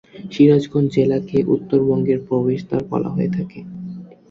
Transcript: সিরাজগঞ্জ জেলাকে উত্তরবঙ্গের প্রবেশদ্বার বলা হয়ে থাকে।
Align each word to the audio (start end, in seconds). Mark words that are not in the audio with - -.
সিরাজগঞ্জ 0.31 0.89
জেলাকে 0.95 1.37
উত্তরবঙ্গের 1.53 2.19
প্রবেশদ্বার 2.27 2.81
বলা 2.91 3.09
হয়ে 3.15 3.29
থাকে। 3.37 3.59